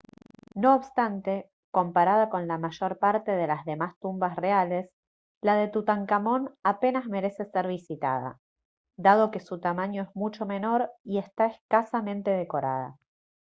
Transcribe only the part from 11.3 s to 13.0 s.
escasamente decorada